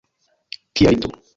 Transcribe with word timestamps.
Kia 0.79 0.93
lito! 0.95 1.13